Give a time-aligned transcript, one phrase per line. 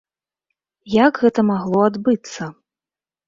[0.93, 2.49] Як гэта магло адбыцца?